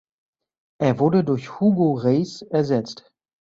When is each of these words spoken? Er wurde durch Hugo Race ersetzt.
Er 0.79 0.97
wurde 0.97 1.23
durch 1.23 1.59
Hugo 1.59 1.93
Race 1.93 2.41
ersetzt. 2.41 3.13